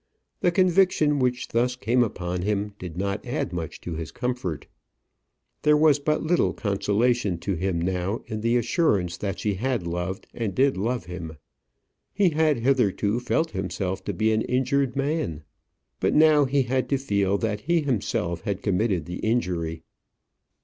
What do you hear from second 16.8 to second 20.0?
to feel that he himself had committed the injury.